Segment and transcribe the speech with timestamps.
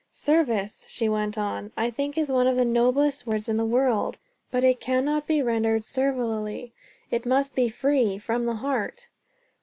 [0.11, 4.17] "Service," she went on, "I think is one of the noblest words in the world;
[4.49, 6.73] but it cannot be rendered servilely.
[7.11, 9.09] It must be free, from the heart."